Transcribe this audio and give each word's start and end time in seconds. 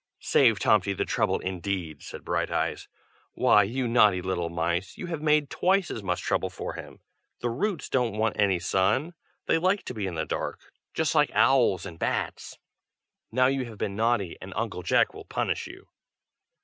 "Save 0.23 0.57
Tomty 0.57 0.93
the 0.93 1.05
trouble, 1.05 1.37
indeed!" 1.37 2.01
said 2.01 2.25
Brighteyes. 2.25 2.87
"Why, 3.33 3.61
you 3.61 3.87
naughty 3.87 4.19
little 4.19 4.49
mice, 4.49 4.97
you 4.97 5.05
have 5.05 5.21
made 5.21 5.51
twice 5.51 5.91
as 5.91 6.01
much 6.01 6.21
trouble 6.23 6.49
for 6.49 6.73
him. 6.73 7.01
The 7.41 7.51
roots 7.51 7.87
don't 7.87 8.17
want 8.17 8.39
any 8.39 8.57
sun, 8.57 9.13
they 9.45 9.59
like 9.59 9.83
to 9.83 9.93
be 9.93 10.07
in 10.07 10.15
the 10.15 10.25
dark, 10.25 10.73
just 10.95 11.13
like 11.13 11.29
owls 11.35 11.85
and 11.85 11.99
bats. 11.99 12.57
Now 13.31 13.45
you 13.45 13.65
have 13.65 13.77
been 13.77 13.95
naughty, 13.95 14.39
and 14.41 14.53
Uncle 14.55 14.81
Jack 14.81 15.13
will 15.13 15.25
punish 15.25 15.67
you." 15.67 15.87